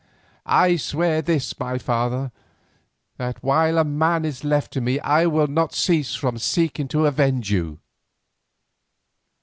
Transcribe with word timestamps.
I 0.47 0.77
swear 0.77 1.21
this, 1.21 1.59
my 1.59 1.77
father, 1.77 2.31
that 3.17 3.43
while 3.43 3.77
a 3.77 3.83
man 3.83 4.25
is 4.25 4.43
left 4.43 4.73
to 4.73 4.81
me 4.81 4.99
I 4.99 5.27
will 5.27 5.45
not 5.45 5.75
cease 5.75 6.15
from 6.15 6.39
seeking 6.39 6.87
to 6.87 7.05
avenge 7.05 7.51
you." 7.51 7.77